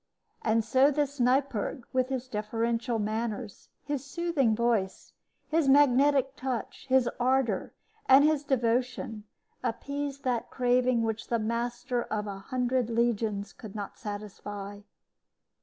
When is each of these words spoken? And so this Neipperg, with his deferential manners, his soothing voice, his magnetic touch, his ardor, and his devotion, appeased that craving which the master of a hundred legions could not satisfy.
And 0.41 0.65
so 0.65 0.89
this 0.89 1.19
Neipperg, 1.19 1.85
with 1.93 2.09
his 2.09 2.27
deferential 2.27 2.97
manners, 2.97 3.69
his 3.83 4.03
soothing 4.03 4.55
voice, 4.55 5.13
his 5.47 5.69
magnetic 5.69 6.35
touch, 6.35 6.87
his 6.89 7.07
ardor, 7.19 7.71
and 8.07 8.23
his 8.23 8.43
devotion, 8.43 9.25
appeased 9.61 10.23
that 10.23 10.49
craving 10.49 11.03
which 11.03 11.27
the 11.27 11.37
master 11.37 12.01
of 12.05 12.25
a 12.25 12.39
hundred 12.39 12.89
legions 12.89 13.53
could 13.53 13.75
not 13.75 13.99
satisfy. 13.99 14.79